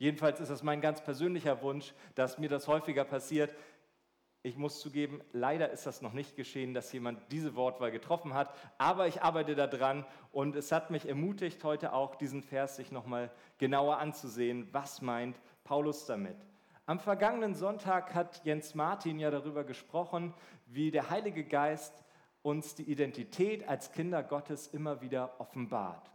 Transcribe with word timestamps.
Jedenfalls 0.00 0.40
ist 0.40 0.48
es 0.48 0.62
mein 0.62 0.80
ganz 0.80 1.02
persönlicher 1.02 1.60
Wunsch, 1.60 1.92
dass 2.14 2.38
mir 2.38 2.48
das 2.48 2.66
häufiger 2.68 3.04
passiert. 3.04 3.54
Ich 4.42 4.56
muss 4.56 4.80
zugeben, 4.80 5.20
leider 5.32 5.68
ist 5.68 5.84
das 5.84 6.00
noch 6.00 6.14
nicht 6.14 6.36
geschehen, 6.36 6.72
dass 6.72 6.90
jemand 6.94 7.20
diese 7.30 7.54
Wortwahl 7.54 7.90
getroffen 7.90 8.32
hat, 8.32 8.54
aber 8.78 9.08
ich 9.08 9.20
arbeite 9.20 9.54
daran 9.54 10.06
und 10.32 10.56
es 10.56 10.72
hat 10.72 10.90
mich 10.90 11.06
ermutigt, 11.06 11.62
heute 11.64 11.92
auch 11.92 12.14
diesen 12.14 12.42
Vers 12.42 12.76
sich 12.76 12.90
nochmal 12.90 13.30
genauer 13.58 13.98
anzusehen. 13.98 14.66
Was 14.72 15.02
meint 15.02 15.38
Paulus 15.64 16.06
damit? 16.06 16.38
Am 16.86 16.98
vergangenen 16.98 17.54
Sonntag 17.54 18.14
hat 18.14 18.42
Jens 18.46 18.74
Martin 18.74 19.18
ja 19.18 19.30
darüber 19.30 19.64
gesprochen, 19.64 20.32
wie 20.64 20.90
der 20.90 21.10
Heilige 21.10 21.44
Geist 21.44 21.92
uns 22.40 22.74
die 22.74 22.90
Identität 22.90 23.68
als 23.68 23.92
Kinder 23.92 24.22
Gottes 24.22 24.66
immer 24.68 25.02
wieder 25.02 25.38
offenbart. 25.38 26.10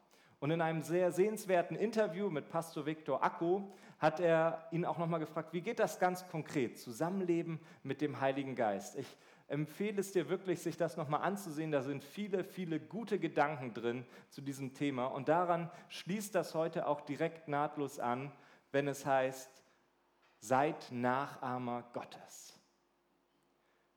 Und 0.46 0.52
in 0.52 0.62
einem 0.62 0.84
sehr 0.84 1.12
sehenswerten 1.12 1.76
Interview 1.76 2.30
mit 2.30 2.50
Pastor 2.50 2.86
Viktor 2.86 3.24
Akko 3.24 3.74
hat 3.98 4.20
er 4.20 4.68
ihn 4.70 4.86
auch 4.86 5.00
nochmal 5.00 5.20
gefragt, 5.20 5.54
wie 5.54 5.62
geht 5.62 5.80
das 5.80 5.98
ganz 5.98 6.28
konkret, 6.28 6.78
Zusammenleben 6.78 7.60
mit 7.82 8.00
dem 8.00 8.22
Heiligen 8.22 8.56
Geist? 8.56 8.96
Ich 8.96 9.08
empfehle 9.48 10.00
es 10.00 10.12
dir 10.12 10.30
wirklich, 10.30 10.62
sich 10.62 10.78
das 10.78 10.98
nochmal 10.98 11.24
anzusehen. 11.24 11.72
Da 11.72 11.82
sind 11.82 12.04
viele, 12.04 12.44
viele 12.44 12.80
gute 12.80 13.18
Gedanken 13.18 13.74
drin 13.74 14.06
zu 14.30 14.42
diesem 14.42 14.76
Thema. 14.76 15.08
Und 15.08 15.30
daran 15.30 15.72
schließt 15.90 16.36
das 16.36 16.54
heute 16.54 16.86
auch 16.86 17.02
direkt 17.02 17.48
nahtlos 17.48 17.98
an, 17.98 18.32
wenn 18.72 18.88
es 18.88 19.04
heißt, 19.04 19.50
seid 20.42 20.92
Nachahmer 20.92 21.86
Gottes. 21.94 22.54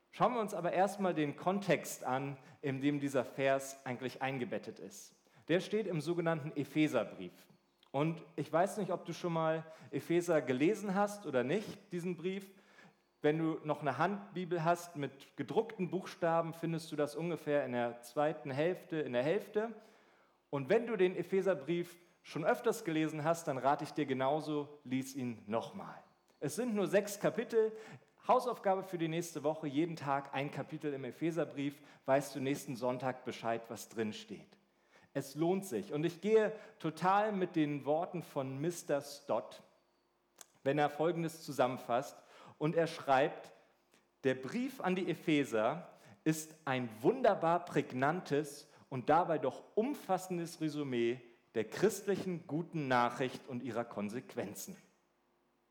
Schauen 0.09 0.33
wir 0.33 0.41
uns 0.41 0.55
aber 0.55 0.73
erstmal 0.73 1.13
den 1.13 1.35
Kontext 1.35 2.03
an, 2.03 2.37
in 2.63 2.81
dem 2.81 2.99
dieser 2.99 3.23
Vers 3.23 3.77
eigentlich 3.85 4.23
eingebettet 4.23 4.79
ist 4.79 5.13
der 5.49 5.59
steht 5.59 5.87
im 5.87 5.99
sogenannten 5.99 6.55
Epheserbrief. 6.55 7.33
Und 7.91 8.23
ich 8.35 8.51
weiß 8.53 8.77
nicht, 8.77 8.91
ob 8.91 9.05
du 9.05 9.13
schon 9.13 9.33
mal 9.33 9.65
Epheser 9.89 10.41
gelesen 10.41 10.93
hast 10.93 11.25
oder 11.25 11.43
nicht, 11.43 11.91
diesen 11.91 12.15
Brief. 12.15 12.47
Wenn 13.21 13.39
du 13.39 13.59
noch 13.63 13.81
eine 13.81 13.97
Handbibel 13.97 14.63
hast 14.63 14.95
mit 14.95 15.35
gedruckten 15.35 15.89
Buchstaben, 15.89 16.53
findest 16.53 16.91
du 16.91 16.95
das 16.95 17.15
ungefähr 17.15 17.65
in 17.65 17.73
der 17.73 17.99
zweiten 18.01 18.51
Hälfte, 18.51 18.97
in 18.99 19.13
der 19.13 19.23
Hälfte. 19.23 19.73
Und 20.51 20.69
wenn 20.69 20.85
du 20.85 20.95
den 20.95 21.15
Epheserbrief 21.15 21.97
schon 22.21 22.45
öfters 22.45 22.85
gelesen 22.85 23.23
hast, 23.23 23.47
dann 23.47 23.57
rate 23.57 23.83
ich 23.83 23.91
dir 23.91 24.05
genauso, 24.05 24.69
lies 24.83 25.15
ihn 25.15 25.41
nochmal. 25.47 25.95
Es 26.39 26.55
sind 26.55 26.75
nur 26.75 26.87
sechs 26.87 27.19
Kapitel. 27.19 27.71
Hausaufgabe 28.27 28.83
für 28.83 28.99
die 28.99 29.07
nächste 29.07 29.43
Woche, 29.43 29.67
jeden 29.67 29.95
Tag 29.95 30.33
ein 30.33 30.51
Kapitel 30.51 30.93
im 30.93 31.03
Epheserbrief, 31.03 31.81
weißt 32.05 32.35
du 32.35 32.39
nächsten 32.39 32.75
Sonntag 32.75 33.25
Bescheid, 33.25 33.63
was 33.69 33.89
drin 33.89 34.13
steht. 34.13 34.58
Es 35.13 35.35
lohnt 35.35 35.65
sich. 35.65 35.93
Und 35.93 36.05
ich 36.05 36.21
gehe 36.21 36.51
total 36.79 37.31
mit 37.31 37.55
den 37.55 37.85
Worten 37.85 38.23
von 38.23 38.61
Mr. 38.61 39.01
Stott, 39.01 39.61
wenn 40.63 40.77
er 40.77 40.89
Folgendes 40.89 41.43
zusammenfasst. 41.43 42.17
Und 42.57 42.75
er 42.75 42.87
schreibt, 42.87 43.51
der 44.23 44.35
Brief 44.35 44.81
an 44.81 44.95
die 44.95 45.09
Epheser 45.09 45.89
ist 46.23 46.53
ein 46.65 46.89
wunderbar 47.01 47.65
prägnantes 47.65 48.67
und 48.89 49.09
dabei 49.09 49.37
doch 49.37 49.63
umfassendes 49.75 50.61
Resümee 50.61 51.21
der 51.55 51.63
christlichen 51.63 52.45
guten 52.45 52.87
Nachricht 52.87 53.47
und 53.47 53.63
ihrer 53.63 53.85
Konsequenzen. 53.85 54.75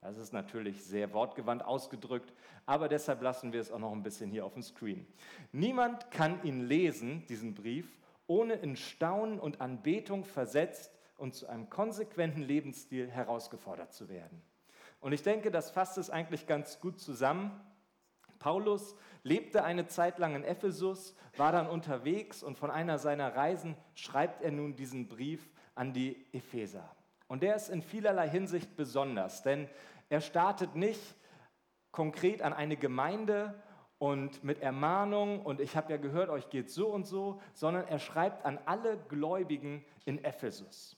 Das 0.01 0.17
ist 0.17 0.33
natürlich 0.33 0.85
sehr 0.85 1.13
wortgewandt 1.13 1.65
ausgedrückt, 1.65 2.33
aber 2.67 2.89
deshalb 2.89 3.21
lassen 3.21 3.53
wir 3.53 3.61
es 3.61 3.73
auch 3.73 3.81
noch 3.81 3.93
ein 3.93 4.03
bisschen 4.03 4.31
hier 4.31 4.45
auf 4.45 4.55
dem 4.55 4.63
Screen. 4.63 5.07
Niemand 5.51 6.11
kann 6.11 6.43
ihn 6.45 6.67
lesen, 6.67 7.27
diesen 7.27 7.55
Brief, 7.55 7.99
ohne 8.29 8.55
in 8.55 8.77
Staunen 8.77 9.41
und 9.41 9.61
Anbetung 9.61 10.25
versetzt 10.25 10.97
und 11.17 11.35
zu 11.35 11.49
einem 11.49 11.69
konsequenten 11.69 12.43
Lebensstil 12.43 13.11
herausgefordert 13.11 13.93
zu 13.93 14.09
werden. 14.09 14.41
Und 15.01 15.13
ich 15.13 15.23
denke, 15.23 15.51
das 15.51 15.71
fasst 15.71 15.99
es 15.99 16.11
eigentlich 16.11 16.47
ganz 16.47 16.79
gut 16.79 17.01
zusammen. 17.01 17.61
Paulus 18.39 18.95
lebte 19.25 19.65
eine 19.65 19.89
Zeit 19.89 20.19
lang 20.19 20.37
in 20.37 20.45
Ephesus, 20.45 21.17
war 21.37 21.51
dann 21.51 21.67
unterwegs 21.67 22.43
und 22.43 22.57
von 22.57 22.71
einer 22.71 22.99
seiner 22.99 23.35
Reisen 23.35 23.77
schreibt 23.95 24.43
er 24.43 24.53
nun 24.53 24.77
diesen 24.77 25.09
Brief 25.09 25.51
an 25.75 25.93
die 25.93 26.25
Epheser. 26.33 26.95
Und 27.27 27.43
der 27.43 27.57
ist 27.57 27.69
in 27.69 27.83
vielerlei 27.83 28.29
Hinsicht 28.29 28.77
besonders, 28.77 29.43
denn 29.43 29.69
er 30.09 30.21
startet 30.21 30.77
nicht 30.77 31.17
konkret 31.91 32.43
an 32.43 32.53
eine 32.53 32.77
Gemeinde 32.77 33.61
und 33.99 34.45
mit 34.45 34.61
Ermahnung 34.61 35.45
und 35.45 35.61
ich 35.61 35.77
habe 35.77 35.93
ja 35.93 35.99
gehört, 35.99 36.31
euch 36.31 36.49
geht 36.51 36.71
so 36.71 36.89
und 36.89 37.07
so, 37.07 37.41
sondern 37.55 37.87
er 37.89 37.99
schreibt 37.99 38.45
an 38.45 38.59
alle 38.65 38.97
Gläubigen 39.09 39.85
in 40.05 40.23
Ephesus. 40.25 40.97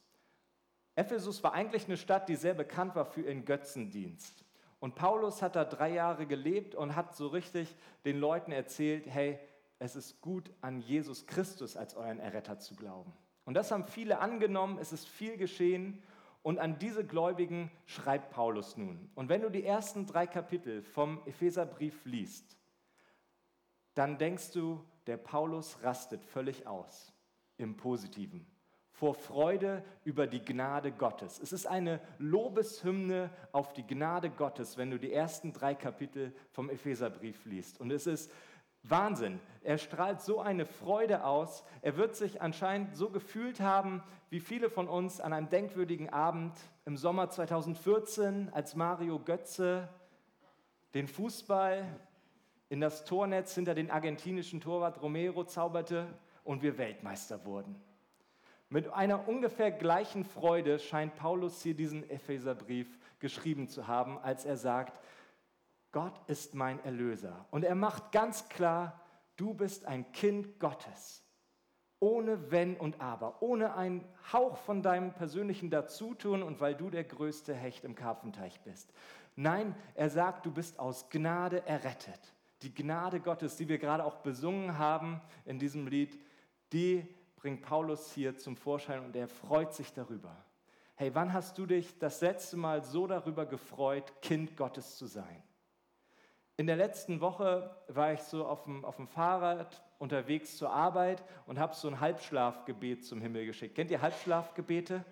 Ephesus 0.97 1.43
war 1.43 1.55
eigentlich 1.55 1.87
eine 1.87 1.97
Stadt, 1.97 2.29
die 2.29 2.37
sehr 2.37 2.55
bekannt 2.55 2.95
war 2.95 3.07
für 3.07 3.23
ihren 3.23 3.45
Götzendienst. 3.45 4.45
Und 4.81 4.95
Paulus 4.95 5.43
hat 5.43 5.57
da 5.57 5.65
drei 5.65 5.93
Jahre 5.93 6.27
gelebt 6.27 6.75
und 6.75 6.97
hat 6.97 7.15
so 7.15 7.29
richtig 7.29 7.75
den 8.05 8.19
Leuten 8.19 8.53
erzählt, 8.53 9.07
hey, 9.07 9.39
es 9.79 9.97
ist 9.97 10.21
gut, 10.21 10.51
an 10.61 10.81
Jesus 10.81 11.27
Christus 11.27 11.77
als 11.77 11.95
euren 11.95 12.19
Erretter 12.19 12.59
zu 12.59 12.75
glauben. 12.77 13.13
Und 13.45 13.55
das 13.55 13.71
haben 13.71 13.85
viele 13.87 14.19
angenommen, 14.19 14.79
es 14.79 14.93
ist 14.93 15.09
viel 15.09 15.37
geschehen 15.37 16.03
und 16.43 16.59
an 16.59 16.79
diese 16.79 17.05
Gläubigen 17.05 17.71
schreibt 17.87 18.31
Paulus 18.31 18.77
nun. 18.77 19.11
Und 19.15 19.29
wenn 19.29 19.43
du 19.43 19.51
die 19.51 19.65
ersten 19.65 20.07
drei 20.07 20.27
Kapitel 20.27 20.83
vom 20.83 21.21
Epheserbrief 21.27 22.05
liest, 22.05 22.57
dann 24.01 24.17
denkst 24.17 24.53
du, 24.53 24.83
der 25.07 25.19
Paulus 25.19 25.77
rastet 25.83 26.25
völlig 26.25 26.67
aus 26.67 27.13
im 27.59 27.77
positiven 27.77 28.47
vor 28.93 29.15
Freude 29.15 29.85
über 30.05 30.27
die 30.27 30.43
Gnade 30.43 30.91
Gottes. 30.91 31.39
Es 31.39 31.53
ist 31.53 31.67
eine 31.67 32.01
Lobeshymne 32.19 33.31
auf 33.53 33.75
die 33.75 33.87
Gnade 33.87 34.31
Gottes, 34.31 34.79
wenn 34.79 34.91
du 34.91 34.99
die 34.99 35.13
ersten 35.13 35.53
drei 35.53 35.75
Kapitel 35.75 36.35
vom 36.51 36.71
Epheserbrief 36.71 37.45
liest. 37.45 37.79
Und 37.79 37.91
es 37.91 38.07
ist 38.07 38.31
Wahnsinn. 38.83 39.39
Er 39.63 39.77
strahlt 39.77 40.23
so 40.23 40.41
eine 40.41 40.65
Freude 40.65 41.25
aus. 41.25 41.63
Er 41.83 41.99
wird 41.99 42.17
sich 42.17 42.41
anscheinend 42.41 42.97
so 42.97 43.11
gefühlt 43.11 43.61
haben, 43.61 44.03
wie 44.31 44.41
viele 44.41 44.71
von 44.71 44.89
uns 44.89 45.21
an 45.21 45.35
einem 45.35 45.51
denkwürdigen 45.51 46.11
Abend 46.11 46.55
im 46.87 46.97
Sommer 46.97 47.29
2014, 47.29 48.51
als 48.53 48.77
Mario 48.77 49.19
Götze 49.19 49.91
den 50.95 51.07
Fußball 51.07 51.87
in 52.71 52.81
das 52.81 53.05
Tornetz 53.05 53.55
hinter 53.55 53.75
den 53.75 53.91
argentinischen 53.91 54.61
Torwart 54.61 55.03
Romero 55.03 55.45
zauberte 55.45 56.07
und 56.45 56.63
wir 56.63 56.79
Weltmeister 56.79 57.45
wurden. 57.45 57.75
Mit 58.69 58.89
einer 58.93 59.29
ungefähr 59.29 59.73
gleichen 59.73 60.25
Freude 60.25 60.79
scheint 60.79 61.17
Paulus 61.17 61.61
hier 61.61 61.75
diesen 61.75 62.09
Epheserbrief 62.09 62.87
geschrieben 63.19 63.69
zu 63.69 63.89
haben, 63.89 64.19
als 64.19 64.45
er 64.45 64.57
sagt, 64.57 65.01
Gott 65.91 66.15
ist 66.29 66.55
mein 66.55 66.83
Erlöser. 66.85 67.45
Und 67.51 67.65
er 67.65 67.75
macht 67.75 68.13
ganz 68.13 68.49
klar, 68.49 69.01
du 69.37 69.53
bist 69.53 69.87
ein 69.87 70.13
Kind 70.13 70.61
Gottes. 70.61 71.25
Ohne 71.99 72.53
Wenn 72.53 72.77
und 72.77 73.01
Aber, 73.01 73.43
ohne 73.43 73.75
einen 73.75 74.05
Hauch 74.33 74.57
von 74.59 74.81
deinem 74.81 75.13
persönlichen 75.13 75.71
Dazutun 75.71 76.45
und 76.45 76.61
weil 76.61 76.77
du 76.77 76.89
der 76.89 77.05
größte 77.05 77.53
Hecht 77.53 77.85
im 77.85 77.97
Karpfenteich 77.97 78.61
bist. 78.61 78.95
Nein, 79.35 79.75
er 79.97 80.09
sagt, 80.09 80.47
du 80.47 80.53
bist 80.53 80.79
aus 80.79 81.11
Gnade 81.11 81.67
errettet 81.67 82.21
die 82.63 82.75
Gnade 82.75 83.21
Gottes, 83.21 83.57
die 83.57 83.69
wir 83.69 83.79
gerade 83.79 84.05
auch 84.05 84.17
besungen 84.17 84.79
haben 84.79 85.21
in 85.45 85.59
diesem 85.59 85.87
Lied, 85.87 86.19
die 86.73 87.07
bringt 87.37 87.63
Paulus 87.63 88.13
hier 88.13 88.37
zum 88.37 88.57
Vorschein 88.57 89.05
und 89.05 89.17
er 89.17 89.29
freut 89.29 89.73
sich 89.73 89.93
darüber. 89.93 90.37
Hey, 90.95 91.15
wann 91.15 91.33
hast 91.33 91.57
du 91.57 91.65
dich 91.65 91.99
das 91.99 92.21
letzte 92.21 92.59
Mal 92.59 92.85
so 92.85 93.07
darüber 93.07 93.47
gefreut, 93.47 94.13
Kind 94.21 94.57
Gottes 94.57 94.99
zu 94.99 95.07
sein? 95.07 95.43
In 96.59 96.67
der 96.67 96.77
letzten 96.77 97.23
Woche 97.23 97.75
war 97.89 98.13
ich 98.13 98.21
so 98.21 98.47
auf 98.47 98.65
dem, 98.65 98.85
auf 98.85 98.97
dem 98.97 99.09
Fahrrad 99.09 99.83
unterwegs 99.99 100.59
zur 100.59 100.71
Arbeit 100.71 101.25
und 101.47 101.59
habe 101.59 101.75
so 101.75 101.89
ein 101.89 102.01
Halbschlafgebet 102.01 103.07
zum 103.07 103.23
Himmel 103.23 103.47
geschickt. 103.47 103.75
Kennt 103.75 103.91
ihr 103.91 104.03
Halbschlafgebete? 104.03 105.03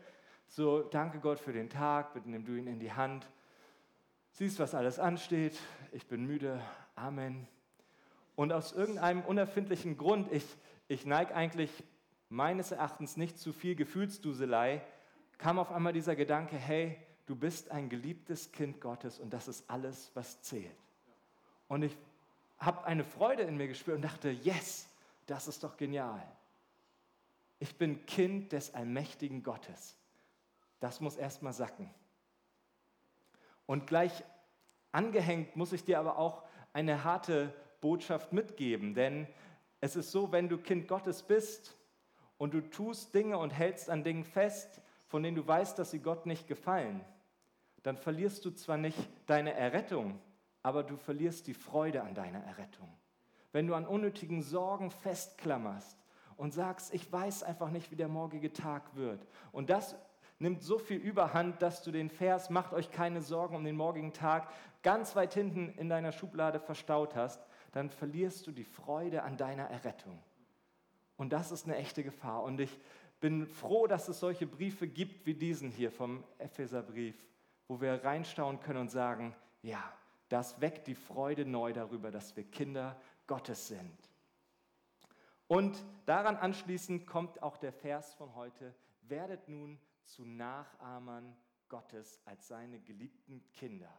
So, 0.47 0.83
danke 0.83 1.21
Gott 1.21 1.41
für 1.41 1.55
den 1.55 1.71
Tag, 1.71 2.13
bitte 2.13 2.29
nimm 2.29 2.45
du 2.45 2.53
ihn 2.53 2.67
in 2.67 2.81
die 2.81 2.93
Hand 2.93 3.27
siehst, 4.39 4.61
was 4.61 4.73
alles 4.77 5.01
ansteht, 5.01 5.59
ich 5.91 6.07
bin 6.07 6.25
müde, 6.25 6.63
Amen. 6.95 7.49
Und 8.37 8.53
aus 8.53 8.73
irgendeinem 8.73 9.23
unerfindlichen 9.23 9.97
Grund, 9.99 10.31
ich, 10.31 10.45
ich 10.87 11.05
neige 11.05 11.35
eigentlich 11.35 11.71
meines 12.29 12.71
Erachtens 12.71 13.17
nicht 13.17 13.37
zu 13.37 13.53
viel 13.53 13.75
Gefühlsduselei, 13.75 14.81
kam 15.39 15.59
auf 15.59 15.73
einmal 15.73 15.93
dieser 15.93 16.15
Gedanke, 16.15 16.57
hey, 16.57 16.97
du 17.27 17.35
bist 17.35 17.73
ein 17.73 17.89
geliebtes 17.89 18.53
Kind 18.53 18.81
Gottes 18.81 19.19
und 19.19 19.33
das 19.33 19.49
ist 19.49 19.69
alles, 19.69 20.13
was 20.15 20.41
zählt. 20.43 20.71
Und 21.67 21.83
ich 21.83 21.97
habe 22.59 22.85
eine 22.85 23.03
Freude 23.03 23.43
in 23.43 23.57
mir 23.57 23.67
gespürt 23.67 23.97
und 23.97 24.03
dachte, 24.03 24.31
yes, 24.31 24.89
das 25.27 25.49
ist 25.49 25.65
doch 25.65 25.77
genial. 25.77 26.25
Ich 27.59 27.77
bin 27.77 28.07
Kind 28.07 28.53
des 28.53 28.73
allmächtigen 28.73 29.43
Gottes. 29.43 29.97
Das 30.79 31.01
muss 31.01 31.17
erst 31.17 31.43
mal 31.43 31.53
sacken. 31.53 31.91
Und 33.69 33.87
gleich 33.87 34.25
angehängt 34.93 35.55
muss 35.55 35.75
ich 35.75 35.85
dir 35.85 35.99
aber 35.99 36.17
auch 36.17 36.43
eine 36.73 37.05
harte 37.05 37.53
Botschaft 37.83 38.33
mitgeben, 38.33 38.95
denn 38.95 39.27
es 39.83 39.95
ist 39.95 40.11
so, 40.11 40.33
wenn 40.33 40.49
du 40.49 40.57
Kind 40.57 40.89
Gottes 40.89 41.23
bist 41.23 41.77
und 42.39 42.55
du 42.55 42.63
tust 42.63 43.15
Dinge 43.15 43.37
und 43.37 43.51
hältst 43.51 43.91
an 43.91 44.05
Dingen 44.05 44.25
fest, 44.25 44.81
von 45.07 45.23
denen 45.23 45.37
du 45.37 45.47
weißt, 45.47 45.79
dass 45.79 45.91
sie 45.91 45.99
Gott 45.99 46.25
nicht 46.25 46.49
gefallen, 46.49 47.05
dann 47.83 47.99
verlierst 47.99 48.43
du 48.47 48.53
zwar 48.53 48.79
nicht 48.79 48.99
deine 49.27 49.53
Errettung, 49.53 50.19
aber 50.63 50.83
du 50.83 50.97
verlierst 50.97 51.47
die 51.47 51.53
Freude 51.53 52.03
an 52.03 52.15
deiner 52.15 52.43
Errettung. 52.45 52.89
Wenn 53.53 53.67
du 53.67 53.75
an 53.75 53.87
unnötigen 53.87 54.41
Sorgen 54.41 54.91
festklammerst 54.91 55.99
und 56.39 56.55
sagst, 56.55 56.95
ich 56.95 57.13
weiß 57.13 57.43
einfach 57.43 57.69
nicht, 57.69 57.91
wie 57.91 57.97
der 57.97 58.09
morgige 58.09 58.51
Tag 58.51 58.97
wird. 58.97 59.27
Und 59.53 59.69
das 59.69 59.95
nimmt 60.39 60.63
so 60.63 60.79
viel 60.79 60.99
Überhand, 60.99 61.63
dass 61.63 61.83
du 61.83 61.91
den 61.91 62.11
Vers, 62.11 62.51
macht 62.51 62.73
euch 62.73 62.91
keine 62.91 63.23
Sorgen 63.23 63.57
um 63.57 63.65
den 63.65 63.77
morgigen 63.77 64.13
Tag, 64.13 64.49
ganz 64.83 65.17
weit 65.17 65.35
hinten 65.35 65.71
in 65.79 65.89
deiner 65.89 66.13
Schublade 66.13 66.61
verstaut 66.61 67.17
hast, 67.17 67.45
dann 67.73 67.91
verlierst 67.91 68.47
du 68.47 68.53
die 68.53 68.65
Freude 68.65 69.23
an 69.23 69.37
deiner 69.37 69.65
Errettung. 69.65 70.19
Und 71.17 71.33
das 71.33 71.51
ist 71.51 71.67
eine 71.67 71.77
echte 71.77 72.05
Gefahr. 72.05 72.45
Und 72.45 72.61
ich 72.61 72.79
bin 73.21 73.47
froh, 73.47 73.87
dass 73.87 74.09
es 74.09 74.21
solche 74.21 74.47
Briefe 74.47 74.87
gibt 74.87 75.27
wie 75.27 75.35
diesen 75.35 75.71
hier 75.71 75.91
vom 75.91 76.23
Epheserbrief, 76.39 77.17
wo 77.67 77.81
wir 77.81 78.05
reinschauen 78.05 78.61
können 78.61 78.81
und 78.81 78.91
sagen, 78.91 79.35
ja, 79.63 79.83
das 80.29 80.61
weckt 80.61 80.87
die 80.87 80.95
Freude 80.95 81.45
neu 81.45 81.73
darüber, 81.73 82.11
dass 82.11 82.37
wir 82.37 82.45
Kinder 82.45 82.97
Gottes 83.27 83.69
sind. 83.69 83.97
Und 85.49 85.83
daran 86.07 86.37
anschließend 86.37 87.07
kommt 87.07 87.43
auch 87.43 87.57
der 87.57 87.73
Vers 87.73 88.15
von 88.15 88.35
heute, 88.35 88.75
werdet 89.03 89.49
nun 89.49 89.79
zu 90.09 90.25
Nachahmern 90.25 91.37
Gottes 91.69 92.21
als 92.25 92.49
seine 92.49 92.81
geliebten 92.81 93.51
Kinder. 93.53 93.93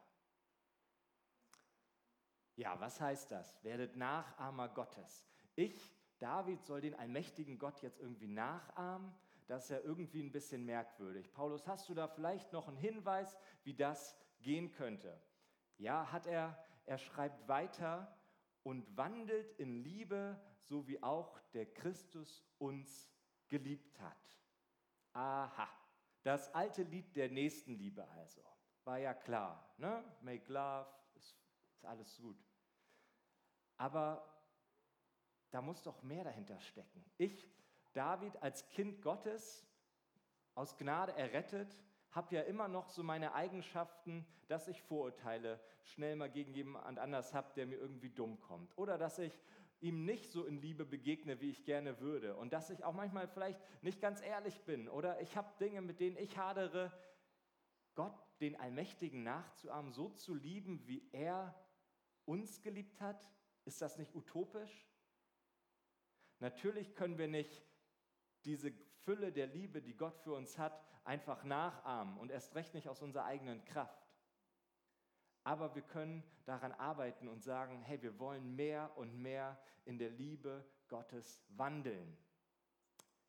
Ja, 2.56 2.80
was 2.80 3.00
heißt 3.00 3.32
das? 3.32 3.64
Werdet 3.64 3.96
Nachahmer 3.96 4.68
Gottes. 4.70 5.26
Ich, 5.56 5.96
David, 6.18 6.64
soll 6.64 6.82
den 6.82 6.96
allmächtigen 6.96 7.58
Gott 7.58 7.82
jetzt 7.82 8.00
irgendwie 8.00 8.28
nachahmen? 8.28 9.16
Das 9.48 9.64
ist 9.64 9.70
ja 9.70 9.80
irgendwie 9.80 10.22
ein 10.22 10.32
bisschen 10.32 10.66
merkwürdig. 10.66 11.32
Paulus, 11.32 11.68
hast 11.68 11.88
du 11.90 11.94
da 11.94 12.08
vielleicht 12.08 12.52
noch 12.52 12.68
einen 12.68 12.78
Hinweis, 12.78 13.38
wie 13.64 13.74
das 13.74 14.16
gehen 14.42 14.72
könnte? 14.72 15.22
Ja, 15.78 16.12
hat 16.12 16.28
er. 16.28 16.64
Er 16.86 16.98
schreibt 16.98 17.48
weiter 17.48 18.14
und 18.64 18.98
wandelt 18.98 19.54
in 19.54 19.78
Liebe, 19.84 20.40
so 20.60 20.88
wie 20.88 21.02
auch 21.02 21.40
der 21.54 21.66
Christus 21.66 22.44
uns 22.58 23.10
geliebt 23.48 24.00
hat. 24.02 24.38
Aha, 25.14 25.70
das 26.24 26.54
alte 26.54 26.84
Lied 26.84 27.16
der 27.16 27.30
Nächstenliebe 27.30 28.08
also. 28.10 28.42
War 28.84 28.98
ja 28.98 29.14
klar, 29.14 29.74
ne? 29.78 30.04
Make 30.22 30.52
love, 30.52 30.90
ist, 31.16 31.38
ist 31.72 31.86
alles 31.86 32.18
gut. 32.18 32.38
Aber 33.78 34.26
da 35.52 35.62
muss 35.62 35.82
doch 35.84 36.02
mehr 36.04 36.24
dahinter 36.24 36.60
stecken. 36.60 37.04
Ich, 37.18 37.50
David, 37.94 38.42
als 38.42 38.68
Kind 38.70 39.02
Gottes, 39.02 39.66
aus 40.56 40.78
Gnade 40.78 41.14
errettet, 41.14 41.74
habe 42.12 42.36
ja 42.36 42.42
immer 42.42 42.68
noch 42.68 42.90
so 42.90 43.04
meine 43.04 43.34
Eigenschaften, 43.34 44.26
dass 44.48 44.68
ich 44.68 44.82
Vorurteile 44.82 45.60
schnell 45.84 46.16
mal 46.16 46.30
gegen 46.30 46.54
jemand 46.54 47.00
anders 47.00 47.34
habe, 47.34 47.54
der 47.54 47.66
mir 47.68 47.78
irgendwie 47.78 48.10
dumm 48.10 48.40
kommt. 48.40 48.78
Oder 48.78 48.98
dass 48.98 49.20
ich 49.20 49.34
ihm 49.82 50.06
nicht 50.06 50.32
so 50.32 50.46
in 50.46 50.62
Liebe 50.62 50.86
begegne, 50.86 51.40
wie 51.42 51.50
ich 51.50 51.64
gerne 51.64 52.00
würde. 52.00 52.36
Und 52.36 52.54
dass 52.54 52.70
ich 52.70 52.84
auch 52.84 52.94
manchmal 52.94 53.28
vielleicht 53.28 53.60
nicht 53.84 54.02
ganz 54.02 54.22
ehrlich 54.22 54.62
bin. 54.62 54.90
Oder 54.90 55.22
ich 55.22 55.38
habe 55.38 55.52
Dinge, 55.60 55.82
mit 55.82 56.00
denen 56.00 56.18
ich 56.18 56.38
hadere. 56.38 56.92
Gott, 57.96 58.18
den 58.40 58.56
Allmächtigen 58.56 59.24
nachzuahmen, 59.24 59.92
so 59.92 60.10
zu 60.10 60.34
lieben, 60.34 60.88
wie 60.88 61.10
er 61.12 61.56
uns 62.26 62.62
geliebt 62.62 63.02
hat, 63.02 63.30
ist 63.66 63.82
das 63.82 63.98
nicht 63.98 64.16
utopisch? 64.16 64.88
Natürlich 66.40 66.96
können 66.96 67.18
wir 67.18 67.28
nicht 67.28 67.66
diese 68.46 68.72
Fülle 69.04 69.32
der 69.32 69.48
Liebe, 69.48 69.82
die 69.82 69.96
Gott 69.96 70.18
für 70.20 70.34
uns 70.34 70.58
hat, 70.58 70.82
einfach 71.04 71.44
nachahmen 71.44 72.18
und 72.18 72.32
erst 72.32 72.56
recht 72.56 72.74
nicht 72.74 72.88
aus 72.88 73.02
unserer 73.02 73.26
eigenen 73.26 73.66
Kraft. 73.66 74.09
Aber 75.44 75.74
wir 75.76 75.82
können 75.82 76.24
daran 76.46 76.72
arbeiten 76.74 77.28
und 77.28 77.44
sagen, 77.44 77.82
hey, 77.82 78.02
wir 78.02 78.20
wollen 78.20 78.56
mehr 78.56 78.92
und 78.98 79.16
mehr 79.16 79.58
in 79.86 79.98
der 79.98 80.10
Liebe 80.10 80.66
Gottes 80.88 81.42
wandeln. 81.50 82.18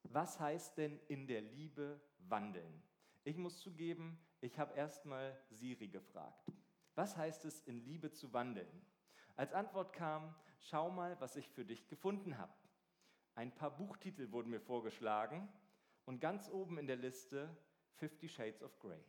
Was 0.05 0.41
heißt 0.41 0.79
denn 0.79 0.99
in 1.09 1.27
der 1.27 1.43
Liebe 1.43 2.01
wandeln? 2.29 2.83
Ich 3.25 3.37
muss 3.37 3.59
zugeben, 3.61 4.19
ich 4.41 4.59
habe 4.59 4.75
erstmal 4.75 5.39
Siri 5.51 5.89
gefragt. 5.89 6.51
Was 6.95 7.17
heißt 7.17 7.45
es, 7.45 7.61
in 7.61 7.85
Liebe 7.85 8.11
zu 8.11 8.33
wandeln? 8.33 8.87
Als 9.37 9.53
Antwort 9.53 9.93
kam, 9.93 10.35
schau 10.59 10.91
mal, 10.91 11.19
was 11.21 11.37
ich 11.37 11.49
für 11.49 11.65
dich 11.65 11.87
gefunden 11.89 12.39
habe. 12.39 12.53
Ein 13.35 13.55
paar 13.55 13.77
Buchtitel 13.77 14.33
wurden 14.33 14.51
mir 14.51 14.61
vorgeschlagen 14.61 15.49
und 16.05 16.21
ganz 16.21 16.49
oben 16.49 16.79
in 16.79 16.87
der 16.87 16.97
Liste 16.97 17.57
Fifty 17.95 18.29
Shades 18.29 18.62
of 18.62 18.79
Grey. 18.81 19.03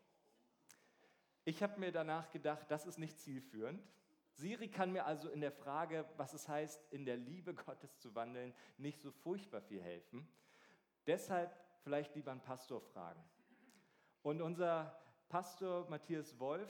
Ich 1.43 1.63
habe 1.63 1.79
mir 1.79 1.91
danach 1.91 2.29
gedacht, 2.29 2.69
das 2.69 2.85
ist 2.85 2.99
nicht 2.99 3.19
zielführend. 3.19 3.83
Siri 4.33 4.69
kann 4.69 4.91
mir 4.91 5.05
also 5.05 5.29
in 5.29 5.41
der 5.41 5.51
Frage, 5.51 6.05
was 6.17 6.33
es 6.33 6.47
heißt, 6.47 6.91
in 6.91 7.03
der 7.03 7.17
Liebe 7.17 7.53
Gottes 7.55 7.97
zu 7.99 8.13
wandeln, 8.13 8.53
nicht 8.77 9.01
so 9.01 9.11
furchtbar 9.11 9.61
viel 9.61 9.81
helfen. 9.81 10.27
Deshalb 11.07 11.55
vielleicht 11.83 12.15
lieber 12.15 12.31
einen 12.31 12.41
Pastor 12.41 12.79
fragen. 12.79 13.23
Und 14.21 14.41
unser 14.41 14.95
Pastor 15.29 15.89
Matthias 15.89 16.39
Wolf, 16.39 16.69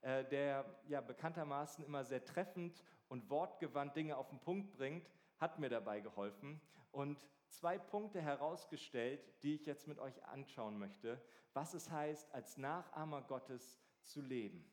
äh, 0.00 0.24
der 0.24 0.64
ja 0.88 1.02
bekanntermaßen 1.02 1.84
immer 1.84 2.04
sehr 2.04 2.24
treffend 2.24 2.82
und 3.08 3.28
wortgewandt 3.28 3.96
Dinge 3.96 4.16
auf 4.16 4.30
den 4.30 4.40
Punkt 4.40 4.72
bringt, 4.72 5.10
hat 5.38 5.58
mir 5.58 5.68
dabei 5.68 6.00
geholfen 6.00 6.60
und 6.90 7.18
zwei 7.48 7.78
Punkte 7.78 8.22
herausgestellt, 8.22 9.20
die 9.42 9.54
ich 9.54 9.66
jetzt 9.66 9.86
mit 9.86 9.98
euch 9.98 10.24
anschauen 10.24 10.78
möchte, 10.78 11.20
was 11.52 11.74
es 11.74 11.90
heißt, 11.90 12.32
als 12.32 12.56
Nachahmer 12.56 13.22
Gottes 13.22 13.78
zu 14.06 14.22
leben 14.22 14.64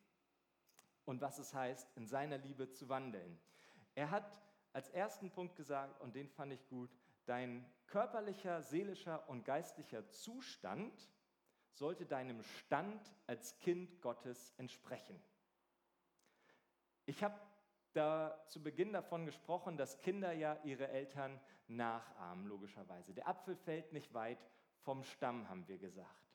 und 1.04 1.20
was 1.20 1.38
es 1.38 1.52
heißt, 1.54 1.96
in 1.96 2.06
seiner 2.06 2.38
Liebe 2.38 2.70
zu 2.70 2.88
wandeln. 2.88 3.38
Er 3.94 4.10
hat 4.10 4.40
als 4.72 4.88
ersten 4.90 5.30
Punkt 5.30 5.56
gesagt, 5.56 6.00
und 6.00 6.14
den 6.16 6.28
fand 6.28 6.52
ich 6.52 6.66
gut, 6.68 6.90
dein 7.26 7.64
körperlicher, 7.86 8.62
seelischer 8.62 9.28
und 9.28 9.44
geistlicher 9.44 10.08
Zustand 10.10 11.10
sollte 11.72 12.06
deinem 12.06 12.42
Stand 12.42 13.02
als 13.26 13.58
Kind 13.58 14.00
Gottes 14.00 14.52
entsprechen. 14.58 15.20
Ich 17.06 17.22
habe 17.22 17.38
da 17.92 18.44
zu 18.48 18.62
Beginn 18.62 18.92
davon 18.92 19.26
gesprochen, 19.26 19.76
dass 19.76 19.98
Kinder 19.98 20.32
ja 20.32 20.58
ihre 20.64 20.88
Eltern 20.88 21.40
nachahmen, 21.68 22.46
logischerweise. 22.46 23.14
Der 23.14 23.28
Apfel 23.28 23.56
fällt 23.56 23.92
nicht 23.92 24.12
weit 24.14 24.38
vom 24.80 25.04
Stamm, 25.04 25.48
haben 25.48 25.66
wir 25.68 25.78
gesagt. 25.78 26.33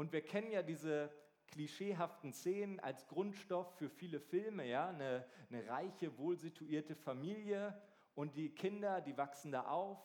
Und 0.00 0.12
wir 0.12 0.22
kennen 0.22 0.50
ja 0.50 0.62
diese 0.62 1.10
klischeehaften 1.48 2.32
Szenen 2.32 2.80
als 2.80 3.06
Grundstoff 3.06 3.70
für 3.76 3.90
viele 3.90 4.18
Filme, 4.18 4.66
ja, 4.66 4.88
eine, 4.88 5.26
eine 5.50 5.68
reiche, 5.68 6.16
wohlsituierte 6.16 6.94
Familie 6.94 7.78
und 8.14 8.34
die 8.34 8.48
Kinder, 8.48 9.02
die 9.02 9.18
wachsen 9.18 9.52
da 9.52 9.66
auf 9.66 9.98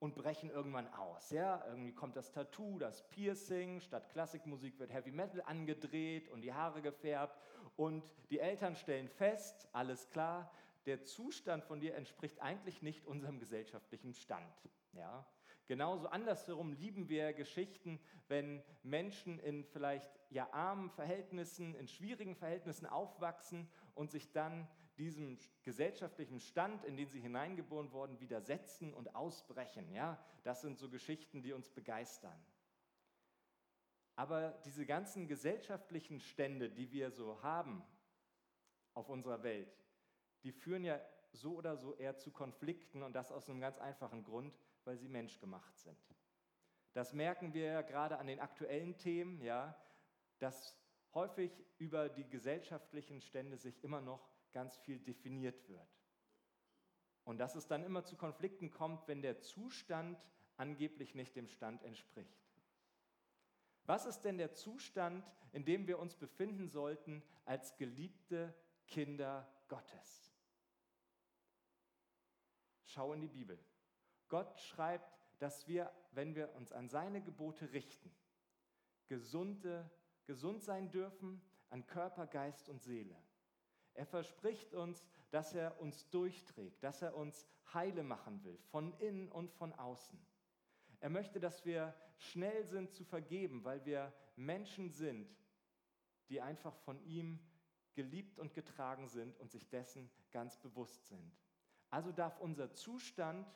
und 0.00 0.14
brechen 0.16 0.50
irgendwann 0.50 0.86
aus. 0.92 1.30
Ja? 1.30 1.64
Irgendwie 1.66 1.94
kommt 1.94 2.14
das 2.14 2.30
Tattoo, 2.30 2.78
das 2.78 3.08
Piercing, 3.08 3.80
statt 3.80 4.10
Klassikmusik 4.10 4.78
wird 4.78 4.92
Heavy 4.92 5.12
Metal 5.12 5.40
angedreht 5.46 6.28
und 6.28 6.42
die 6.42 6.52
Haare 6.52 6.82
gefärbt 6.82 7.40
und 7.74 8.04
die 8.28 8.40
Eltern 8.40 8.76
stellen 8.76 9.08
fest, 9.08 9.66
alles 9.72 10.10
klar, 10.10 10.52
der 10.84 11.04
Zustand 11.04 11.64
von 11.64 11.80
dir 11.80 11.94
entspricht 11.94 12.42
eigentlich 12.42 12.82
nicht 12.82 13.06
unserem 13.06 13.38
gesellschaftlichen 13.38 14.12
Stand. 14.12 14.68
Ja? 14.92 15.26
Genauso 15.68 16.08
andersherum 16.08 16.72
lieben 16.72 17.10
wir 17.10 17.34
Geschichten, 17.34 18.00
wenn 18.26 18.62
Menschen 18.82 19.38
in 19.38 19.64
vielleicht 19.66 20.10
ja 20.30 20.50
armen 20.50 20.88
Verhältnissen, 20.90 21.74
in 21.74 21.86
schwierigen 21.86 22.34
Verhältnissen 22.34 22.86
aufwachsen 22.86 23.68
und 23.94 24.10
sich 24.10 24.32
dann 24.32 24.66
diesem 24.96 25.38
gesellschaftlichen 25.62 26.40
Stand, 26.40 26.84
in 26.84 26.96
den 26.96 27.10
sie 27.10 27.20
hineingeboren 27.20 27.92
wurden, 27.92 28.18
widersetzen 28.18 28.94
und 28.94 29.14
ausbrechen. 29.14 29.92
Ja, 29.92 30.18
das 30.42 30.62
sind 30.62 30.78
so 30.78 30.88
Geschichten, 30.88 31.42
die 31.42 31.52
uns 31.52 31.68
begeistern. 31.68 32.42
Aber 34.16 34.52
diese 34.64 34.86
ganzen 34.86 35.28
gesellschaftlichen 35.28 36.18
Stände, 36.18 36.70
die 36.70 36.90
wir 36.90 37.10
so 37.10 37.42
haben 37.42 37.84
auf 38.94 39.10
unserer 39.10 39.42
Welt, 39.42 39.76
die 40.44 40.52
führen 40.52 40.82
ja 40.82 40.98
so 41.32 41.56
oder 41.56 41.76
so 41.76 41.94
eher 41.94 42.16
zu 42.16 42.30
Konflikten 42.30 43.02
und 43.02 43.12
das 43.12 43.30
aus 43.30 43.50
einem 43.50 43.60
ganz 43.60 43.78
einfachen 43.78 44.24
Grund, 44.24 44.58
weil 44.88 44.96
sie 44.96 45.08
menschgemacht 45.08 45.76
sind. 45.76 45.98
Das 46.94 47.12
merken 47.12 47.52
wir 47.52 47.64
ja 47.64 47.82
gerade 47.82 48.16
an 48.16 48.26
den 48.26 48.40
aktuellen 48.40 48.96
Themen, 48.96 49.42
ja, 49.42 49.78
dass 50.38 50.74
häufig 51.12 51.52
über 51.76 52.08
die 52.08 52.26
gesellschaftlichen 52.26 53.20
Stände 53.20 53.58
sich 53.58 53.84
immer 53.84 54.00
noch 54.00 54.26
ganz 54.50 54.78
viel 54.78 54.98
definiert 54.98 55.68
wird. 55.68 55.86
Und 57.24 57.36
dass 57.36 57.54
es 57.54 57.66
dann 57.66 57.84
immer 57.84 58.02
zu 58.02 58.16
Konflikten 58.16 58.70
kommt, 58.70 59.06
wenn 59.08 59.20
der 59.20 59.40
Zustand 59.40 60.18
angeblich 60.56 61.14
nicht 61.14 61.36
dem 61.36 61.48
Stand 61.48 61.82
entspricht. 61.82 62.48
Was 63.84 64.06
ist 64.06 64.22
denn 64.22 64.38
der 64.38 64.54
Zustand, 64.54 65.30
in 65.52 65.66
dem 65.66 65.86
wir 65.86 65.98
uns 65.98 66.16
befinden 66.16 66.70
sollten 66.70 67.22
als 67.44 67.76
geliebte 67.76 68.54
Kinder 68.86 69.46
Gottes? 69.68 70.32
Schau 72.86 73.12
in 73.12 73.20
die 73.20 73.28
Bibel. 73.28 73.58
Gott 74.28 74.58
schreibt, 74.60 75.12
dass 75.38 75.66
wir, 75.68 75.92
wenn 76.12 76.34
wir 76.34 76.54
uns 76.54 76.72
an 76.72 76.88
seine 76.88 77.22
Gebote 77.22 77.72
richten, 77.72 78.10
gesunde, 79.06 79.90
gesund 80.26 80.62
sein 80.62 80.90
dürfen 80.90 81.40
an 81.70 81.86
Körper, 81.86 82.26
Geist 82.26 82.68
und 82.68 82.82
Seele. 82.82 83.16
Er 83.94 84.06
verspricht 84.06 84.74
uns, 84.74 85.04
dass 85.30 85.54
er 85.54 85.80
uns 85.80 86.08
durchträgt, 86.10 86.82
dass 86.82 87.02
er 87.02 87.16
uns 87.16 87.46
heile 87.74 88.02
machen 88.02 88.42
will, 88.44 88.58
von 88.70 88.96
innen 88.98 89.28
und 89.28 89.50
von 89.52 89.72
außen. 89.72 90.18
Er 91.00 91.10
möchte, 91.10 91.40
dass 91.40 91.64
wir 91.64 91.94
schnell 92.16 92.64
sind 92.64 92.92
zu 92.92 93.04
vergeben, 93.04 93.64
weil 93.64 93.84
wir 93.84 94.12
Menschen 94.36 94.90
sind, 94.90 95.28
die 96.28 96.40
einfach 96.40 96.76
von 96.76 97.00
ihm 97.04 97.38
geliebt 97.94 98.38
und 98.38 98.54
getragen 98.54 99.08
sind 99.08 99.36
und 99.38 99.50
sich 99.50 99.68
dessen 99.68 100.10
ganz 100.30 100.56
bewusst 100.58 101.06
sind. 101.06 101.36
Also 101.90 102.12
darf 102.12 102.38
unser 102.38 102.72
Zustand 102.72 103.46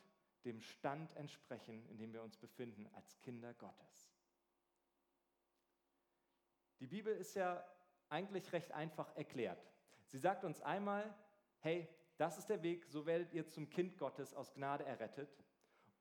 dem 0.45 0.61
Stand 0.61 1.15
entsprechen, 1.15 1.85
in 1.89 1.97
dem 1.97 2.13
wir 2.13 2.21
uns 2.21 2.37
befinden 2.37 2.87
als 2.93 3.19
Kinder 3.21 3.53
Gottes. 3.53 4.13
Die 6.79 6.87
Bibel 6.87 7.15
ist 7.15 7.35
ja 7.35 7.65
eigentlich 8.09 8.51
recht 8.51 8.71
einfach 8.71 9.15
erklärt. 9.15 9.65
Sie 10.07 10.17
sagt 10.17 10.43
uns 10.43 10.61
einmal, 10.61 11.13
hey, 11.59 11.87
das 12.17 12.37
ist 12.37 12.49
der 12.49 12.61
Weg, 12.61 12.85
so 12.85 13.05
werdet 13.05 13.33
ihr 13.33 13.47
zum 13.47 13.69
Kind 13.69 13.97
Gottes 13.97 14.33
aus 14.33 14.53
Gnade 14.53 14.85
errettet. 14.85 15.29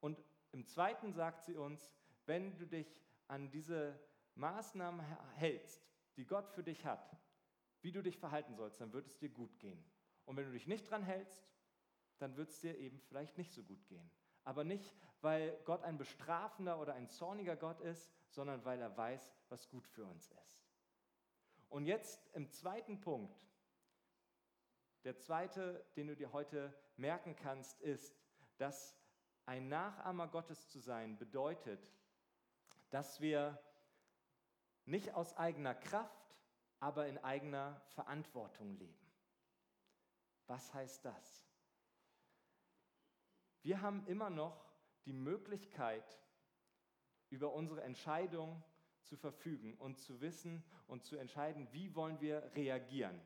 Und 0.01 0.23
im 0.51 0.67
zweiten 0.67 1.13
sagt 1.13 1.45
sie 1.45 1.57
uns, 1.57 1.95
wenn 2.27 2.57
du 2.59 2.67
dich 2.67 3.01
an 3.29 3.51
diese 3.51 3.99
Maßnahmen 4.35 5.05
hältst, 5.37 5.89
die 6.17 6.27
Gott 6.27 6.51
für 6.51 6.63
dich 6.63 6.85
hat, 6.85 7.17
wie 7.81 7.93
du 7.93 8.03
dich 8.03 8.19
verhalten 8.19 8.55
sollst, 8.55 8.81
dann 8.81 8.93
wird 8.93 9.07
es 9.07 9.17
dir 9.17 9.31
gut 9.31 9.59
gehen. 9.59 9.83
Und 10.25 10.37
wenn 10.37 10.45
du 10.45 10.53
dich 10.53 10.67
nicht 10.67 10.91
dran 10.91 11.03
hältst, 11.03 11.49
dann 12.19 12.37
wird 12.37 12.51
es 12.51 12.61
dir 12.61 12.77
eben 12.79 13.01
vielleicht 13.01 13.39
nicht 13.39 13.53
so 13.53 13.63
gut 13.63 13.85
gehen. 13.87 14.11
Aber 14.45 14.65
nicht, 14.65 14.95
weil 15.21 15.57
Gott 15.65 15.83
ein 15.83 15.99
bestrafender 15.99 16.81
oder 16.81 16.95
ein 16.95 17.09
zorniger 17.09 17.57
Gott 17.57 17.81
ist, 17.81 18.11
sondern 18.29 18.65
weil 18.65 18.81
er 18.81 18.97
weiß, 18.97 19.33
was 19.49 19.69
gut 19.69 19.87
für 19.87 20.05
uns 20.05 20.31
ist. 20.31 20.63
Und 21.69 21.87
jetzt 21.87 22.21
im 22.35 22.51
zweiten 22.51 23.01
Punkt, 23.01 23.35
der 25.05 25.17
zweite, 25.17 25.85
den 25.97 26.09
du 26.09 26.17
dir 26.17 26.33
heute 26.33 26.75
merken 26.97 27.35
kannst, 27.37 27.81
ist, 27.81 28.15
dass 28.59 28.97
ein 29.47 29.69
Nachahmer 29.69 30.29
Gottes 30.29 30.69
zu 30.69 30.79
sein 30.79 31.19
bedeutet, 31.19 31.81
dass 32.91 33.21
wir 33.21 33.59
nicht 34.85 35.15
aus 35.15 35.37
eigener 35.37 35.75
Kraft, 35.75 36.37
aber 36.81 37.07
in 37.07 37.19
eigener 37.19 37.81
Verantwortung 37.95 38.75
leben. 38.77 39.11
Was 40.47 40.73
heißt 40.75 41.05
das? 41.05 41.47
Wir 43.62 43.81
haben 43.81 44.04
immer 44.07 44.31
noch 44.31 44.64
die 45.04 45.12
Möglichkeit, 45.12 46.19
über 47.31 47.52
unsere 47.52 47.83
Entscheidung 47.83 48.62
zu 49.02 49.16
verfügen 49.16 49.75
und 49.75 49.99
zu 49.99 50.21
wissen 50.21 50.62
und 50.87 51.04
zu 51.04 51.16
entscheiden, 51.16 51.69
wie 51.73 51.95
wollen 51.95 52.21
wir 52.21 52.50
reagieren. 52.54 53.21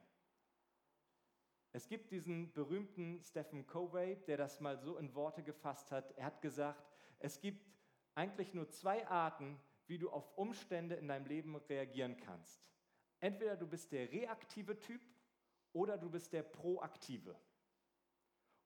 Es 1.72 1.88
gibt 1.88 2.10
diesen 2.10 2.52
berühmten 2.52 3.20
Stephen 3.22 3.66
Covey, 3.66 4.16
der 4.26 4.36
das 4.36 4.60
mal 4.60 4.78
so 4.78 4.96
in 4.96 5.14
Worte 5.14 5.42
gefasst 5.42 5.90
hat. 5.92 6.16
Er 6.16 6.26
hat 6.26 6.40
gesagt, 6.40 6.82
es 7.18 7.40
gibt 7.40 7.66
eigentlich 8.14 8.54
nur 8.54 8.70
zwei 8.70 9.06
Arten, 9.08 9.60
wie 9.86 9.98
du 9.98 10.10
auf 10.10 10.36
Umstände 10.38 10.94
in 10.94 11.08
deinem 11.08 11.26
Leben 11.26 11.54
reagieren 11.56 12.16
kannst. 12.16 12.66
Entweder 13.20 13.56
du 13.56 13.66
bist 13.66 13.92
der 13.92 14.10
reaktive 14.10 14.78
Typ 14.78 15.02
oder 15.72 15.98
du 15.98 16.10
bist 16.10 16.32
der 16.32 16.42
proaktive. 16.42 17.36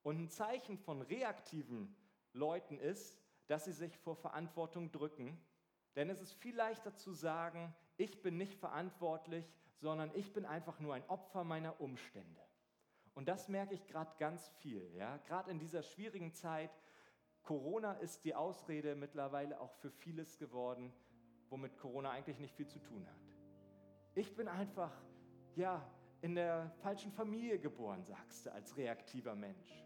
Und 0.02 0.18
ein 0.18 0.28
Zeichen 0.28 0.78
von 0.78 1.02
reaktiven 1.02 1.94
Leuten 2.32 2.78
ist, 2.78 3.20
dass 3.46 3.64
sie 3.64 3.72
sich 3.72 3.96
vor 3.98 4.16
Verantwortung 4.16 4.92
drücken. 4.92 5.38
Denn 5.96 6.08
es 6.08 6.20
ist 6.20 6.32
viel 6.34 6.54
leichter 6.54 6.94
zu 6.94 7.12
sagen, 7.12 7.74
ich 7.96 8.22
bin 8.22 8.36
nicht 8.36 8.58
verantwortlich, 8.58 9.44
sondern 9.76 10.10
ich 10.14 10.32
bin 10.32 10.46
einfach 10.46 10.78
nur 10.80 10.94
ein 10.94 11.06
Opfer 11.08 11.44
meiner 11.44 11.80
Umstände. 11.80 12.40
Und 13.14 13.28
das 13.28 13.48
merke 13.48 13.74
ich 13.74 13.86
gerade 13.86 14.14
ganz 14.18 14.48
viel. 14.60 14.94
Ja? 14.94 15.18
Gerade 15.26 15.50
in 15.50 15.58
dieser 15.58 15.82
schwierigen 15.82 16.32
Zeit. 16.32 16.70
Corona 17.42 17.94
ist 17.94 18.24
die 18.24 18.34
Ausrede 18.34 18.94
mittlerweile 18.94 19.60
auch 19.60 19.74
für 19.74 19.90
vieles 19.90 20.38
geworden, 20.38 20.92
womit 21.48 21.76
Corona 21.78 22.10
eigentlich 22.10 22.38
nicht 22.38 22.54
viel 22.54 22.68
zu 22.68 22.78
tun 22.78 23.06
hat. 23.06 23.36
Ich 24.14 24.34
bin 24.36 24.46
einfach, 24.46 24.92
ja, 25.56 25.84
in 26.20 26.34
der 26.34 26.70
falschen 26.82 27.10
Familie 27.12 27.58
geboren, 27.58 28.04
sagst 28.04 28.46
du 28.46 28.52
als 28.52 28.76
reaktiver 28.76 29.34
Mensch. 29.34 29.84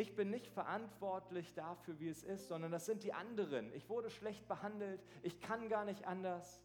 Ich 0.00 0.14
bin 0.14 0.30
nicht 0.30 0.46
verantwortlich 0.46 1.52
dafür, 1.52 2.00
wie 2.00 2.08
es 2.08 2.22
ist, 2.22 2.48
sondern 2.48 2.72
das 2.72 2.86
sind 2.86 3.02
die 3.02 3.12
anderen. 3.12 3.70
Ich 3.74 3.90
wurde 3.90 4.08
schlecht 4.08 4.48
behandelt, 4.48 5.04
ich 5.22 5.42
kann 5.42 5.68
gar 5.68 5.84
nicht 5.84 6.06
anders. 6.06 6.62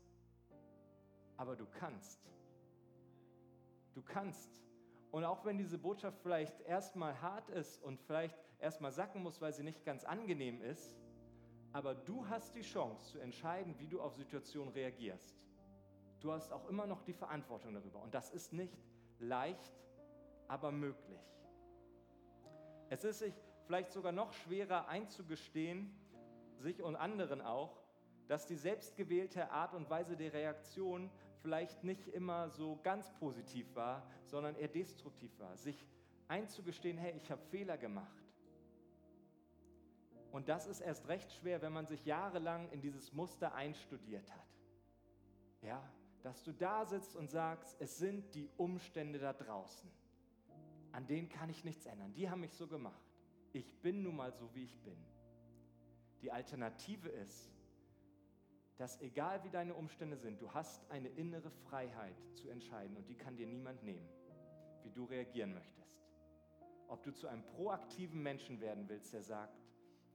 Aber 1.35 1.57
du 1.57 1.65
kannst. 1.65 2.17
Du 3.93 4.01
kannst. 4.01 4.61
Und 5.11 5.25
auch 5.25 5.43
wenn 5.43 5.57
diese 5.57 5.77
Botschaft 5.77 6.17
vielleicht 6.21 6.61
erstmal 6.61 7.21
hart 7.21 7.49
ist 7.49 7.83
und 7.83 7.99
vielleicht 7.99 8.37
erstmal 8.59 8.93
sacken 8.93 9.21
muss, 9.21 9.41
weil 9.41 9.51
sie 9.51 9.63
nicht 9.63 9.83
ganz 9.83 10.05
angenehm 10.05 10.61
ist, 10.61 10.95
aber 11.73 11.93
du 11.93 12.25
hast 12.29 12.55
die 12.55 12.61
Chance 12.61 13.11
zu 13.11 13.19
entscheiden, 13.19 13.77
wie 13.79 13.87
du 13.87 13.99
auf 13.99 14.15
Situationen 14.15 14.71
reagierst. 14.71 15.35
Du 16.21 16.31
hast 16.31 16.53
auch 16.53 16.69
immer 16.69 16.87
noch 16.87 17.01
die 17.01 17.11
Verantwortung 17.11 17.73
darüber. 17.73 18.01
Und 18.01 18.13
das 18.13 18.29
ist 18.29 18.53
nicht 18.53 18.77
leicht, 19.19 19.73
aber 20.47 20.71
möglich. 20.71 21.34
Es 22.89 23.03
ist 23.03 23.19
sich 23.19 23.33
vielleicht 23.65 23.91
sogar 23.91 24.11
noch 24.11 24.33
schwerer 24.33 24.87
einzugestehen, 24.87 25.93
sich 26.57 26.81
und 26.81 26.95
anderen 26.95 27.41
auch, 27.41 27.81
dass 28.27 28.45
die 28.47 28.55
selbstgewählte 28.55 29.51
Art 29.51 29.73
und 29.73 29.89
Weise 29.89 30.15
der 30.17 30.33
Reaktion 30.33 31.11
vielleicht 31.41 31.83
nicht 31.83 32.07
immer 32.07 32.49
so 32.49 32.79
ganz 32.81 33.11
positiv 33.19 33.75
war, 33.75 34.07
sondern 34.25 34.55
eher 34.55 34.67
destruktiv 34.67 35.37
war. 35.39 35.55
Sich 35.57 35.85
einzugestehen, 36.27 36.97
hey, 36.97 37.13
ich 37.15 37.29
habe 37.29 37.41
Fehler 37.51 37.77
gemacht. 37.77 38.23
Und 40.31 40.49
das 40.49 40.67
ist 40.67 40.81
erst 40.81 41.07
recht 41.07 41.31
schwer, 41.31 41.61
wenn 41.61 41.71
man 41.71 41.85
sich 41.85 42.03
jahrelang 42.05 42.69
in 42.71 42.81
dieses 42.81 43.13
Muster 43.13 43.53
einstudiert 43.53 44.29
hat. 44.31 44.47
Ja, 45.61 45.81
dass 46.23 46.43
du 46.43 46.51
da 46.51 46.85
sitzt 46.85 47.15
und 47.15 47.29
sagst, 47.29 47.77
es 47.79 47.97
sind 47.97 48.33
die 48.33 48.49
Umstände 48.57 49.19
da 49.19 49.31
draußen. 49.31 49.89
An 50.95 51.05
denen 51.07 51.27
kann 51.27 51.49
ich 51.49 51.65
nichts 51.65 51.85
ändern. 51.85 52.13
Die 52.13 52.29
haben 52.29 52.39
mich 52.39 52.53
so 52.53 52.67
gemacht. 52.67 53.03
Ich 53.51 53.81
bin 53.81 54.01
nun 54.01 54.15
mal 54.15 54.31
so, 54.31 54.55
wie 54.55 54.63
ich 54.63 54.79
bin. 54.79 54.97
Die 56.21 56.31
Alternative 56.31 57.09
ist, 57.09 57.51
dass 58.77 59.01
egal 59.01 59.43
wie 59.43 59.49
deine 59.49 59.73
Umstände 59.73 60.15
sind, 60.15 60.41
du 60.41 60.53
hast 60.53 60.89
eine 60.89 61.09
innere 61.09 61.51
Freiheit 61.51 62.15
zu 62.35 62.47
entscheiden 62.47 62.95
und 62.95 63.09
die 63.09 63.15
kann 63.15 63.35
dir 63.35 63.45
niemand 63.45 63.83
nehmen, 63.83 64.07
wie 64.83 64.89
du 64.89 65.03
reagieren 65.03 65.53
möchtest. 65.53 66.01
Ob 66.87 67.03
du 67.03 67.11
zu 67.11 67.27
einem 67.27 67.43
proaktiven 67.43 68.23
Menschen 68.23 68.61
werden 68.61 68.87
willst, 68.87 69.11
der 69.11 69.23
sagt, 69.23 69.61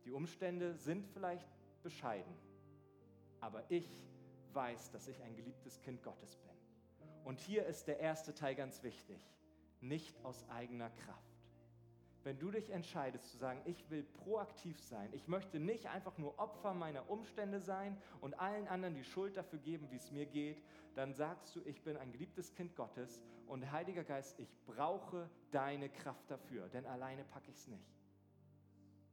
die 0.07 0.13
Umstände 0.13 0.75
sind 0.77 1.07
vielleicht 1.09 1.47
bescheiden, 1.83 2.35
aber 3.41 3.71
ich 3.71 3.87
weiß, 4.55 4.93
dass 4.93 5.09
ich 5.09 5.23
ein 5.23 5.37
geliebtes 5.37 5.79
Kind 5.83 6.03
Gottes 6.03 6.37
bin. 6.37 6.57
Und 7.25 7.39
hier 7.39 7.67
ist 7.67 7.87
der 7.87 8.01
erste 8.01 8.35
Teil 8.35 8.55
ganz 8.55 8.83
wichtig, 8.83 9.21
nicht 9.81 10.25
aus 10.25 10.49
eigener 10.49 10.91
Kraft 10.91 11.31
wenn 12.23 12.39
du 12.39 12.51
dich 12.51 12.71
entscheidest 12.71 13.31
zu 13.31 13.39
sagen, 13.39 13.63
ich 13.65 13.89
will 13.91 14.03
proaktiv 14.03 14.79
sein, 14.81 15.09
ich 15.13 15.27
möchte 15.27 15.59
nicht 15.59 15.87
einfach 15.87 16.19
nur 16.19 16.39
Opfer 16.39 16.75
meiner 16.75 17.09
Umstände 17.09 17.61
sein 17.61 17.97
und 18.21 18.39
allen 18.39 18.69
anderen 18.69 18.95
die 18.95 19.05
Schuld 19.05 19.37
dafür 19.37 19.59
geben, 19.59 19.91
wie 19.91 19.97
es 19.97 20.11
mir 20.11 20.27
geht, 20.27 20.63
dann 20.95 21.15
sagst 21.15 21.57
du, 21.57 21.63
ich 21.65 21.83
bin 21.83 21.97
ein 21.97 22.13
geliebtes 22.13 22.53
Kind 22.55 22.77
Gottes 22.77 23.23
und 23.47 23.71
Heiliger 23.73 24.05
Geist, 24.05 24.39
ich 24.39 24.55
brauche 24.67 25.31
deine 25.51 25.89
Kraft 25.89 26.31
dafür, 26.31 26.69
denn 26.69 26.85
alleine 26.87 27.25
packe 27.25 27.51
ich 27.51 27.57
es 27.57 27.69
nicht. 27.69 27.89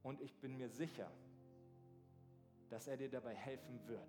Und 0.03 0.21
ich 0.21 0.35
bin 0.39 0.57
mir 0.57 0.69
sicher, 0.69 1.11
dass 2.69 2.87
er 2.87 2.97
dir 2.97 3.09
dabei 3.09 3.33
helfen 3.33 3.79
wird. 3.87 4.07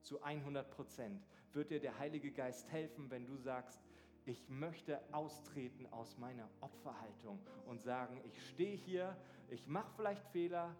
Zu 0.00 0.20
100 0.22 0.70
Prozent 0.70 1.24
wird 1.52 1.70
dir 1.70 1.80
der 1.80 1.98
Heilige 1.98 2.32
Geist 2.32 2.68
helfen, 2.70 3.10
wenn 3.10 3.26
du 3.26 3.36
sagst, 3.36 3.80
ich 4.24 4.48
möchte 4.48 5.00
austreten 5.12 5.86
aus 5.86 6.16
meiner 6.16 6.48
Opferhaltung 6.60 7.40
und 7.66 7.82
sagen, 7.82 8.20
ich 8.24 8.48
stehe 8.48 8.76
hier, 8.76 9.16
ich 9.48 9.66
mache 9.66 9.90
vielleicht 9.96 10.24
Fehler, 10.28 10.76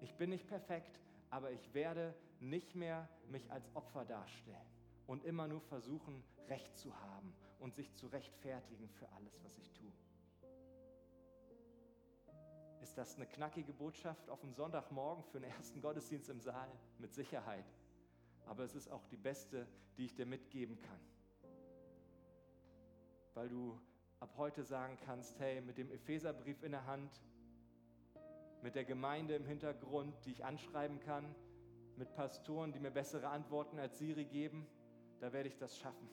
ich 0.00 0.14
bin 0.16 0.30
nicht 0.30 0.46
perfekt, 0.46 0.98
aber 1.30 1.50
ich 1.50 1.74
werde 1.74 2.14
nicht 2.40 2.74
mehr 2.74 3.08
mich 3.28 3.50
als 3.50 3.74
Opfer 3.74 4.04
darstellen 4.04 4.66
und 5.06 5.24
immer 5.24 5.46
nur 5.46 5.60
versuchen, 5.60 6.24
Recht 6.48 6.76
zu 6.76 6.94
haben 7.00 7.34
und 7.58 7.74
sich 7.74 7.94
zu 7.94 8.06
rechtfertigen 8.06 8.88
für 8.88 9.08
alles, 9.12 9.42
was 9.42 9.56
ich 9.58 9.72
tue. 9.72 9.92
Ist 12.82 12.98
das 12.98 13.16
eine 13.16 13.26
knackige 13.26 13.72
Botschaft 13.72 14.28
auf 14.28 14.40
dem 14.40 14.52
Sonntagmorgen 14.52 15.24
für 15.24 15.40
den 15.40 15.50
ersten 15.50 15.80
Gottesdienst 15.80 16.28
im 16.28 16.40
Saal? 16.40 16.70
Mit 16.98 17.14
Sicherheit. 17.14 17.64
Aber 18.44 18.62
es 18.62 18.74
ist 18.74 18.90
auch 18.90 19.06
die 19.06 19.16
beste, 19.16 19.66
die 19.96 20.04
ich 20.04 20.14
dir 20.14 20.26
mitgeben 20.26 20.78
kann 20.78 21.00
weil 23.34 23.48
du 23.48 23.78
ab 24.20 24.34
heute 24.36 24.64
sagen 24.64 24.96
kannst, 25.04 25.38
hey, 25.38 25.60
mit 25.60 25.76
dem 25.76 25.90
Epheserbrief 25.90 26.62
in 26.62 26.72
der 26.72 26.86
Hand, 26.86 27.20
mit 28.62 28.74
der 28.74 28.84
Gemeinde 28.84 29.34
im 29.34 29.44
Hintergrund, 29.44 30.14
die 30.24 30.30
ich 30.30 30.44
anschreiben 30.44 31.00
kann, 31.00 31.34
mit 31.96 32.14
Pastoren, 32.14 32.72
die 32.72 32.80
mir 32.80 32.90
bessere 32.90 33.28
Antworten 33.28 33.78
als 33.78 33.98
Siri 33.98 34.24
geben, 34.24 34.66
da 35.20 35.32
werde 35.32 35.48
ich 35.48 35.56
das 35.58 35.78
schaffen. 35.78 36.08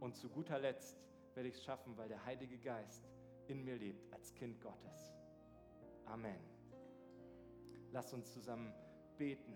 Und 0.00 0.16
zu 0.16 0.28
guter 0.28 0.58
Letzt 0.58 0.96
werde 1.34 1.48
ich 1.48 1.56
es 1.56 1.64
schaffen, 1.64 1.96
weil 1.96 2.08
der 2.08 2.24
Heilige 2.24 2.58
Geist 2.58 3.08
in 3.48 3.64
mir 3.64 3.76
lebt 3.76 4.12
als 4.12 4.34
Kind 4.34 4.60
Gottes. 4.60 5.14
Amen. 6.06 6.40
Lass 7.92 8.12
uns 8.12 8.32
zusammen 8.32 8.72
beten. 9.16 9.54